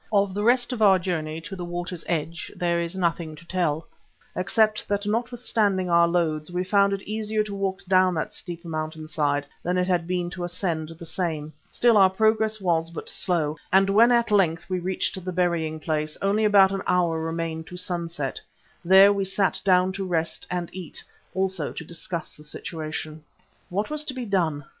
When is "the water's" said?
1.55-2.03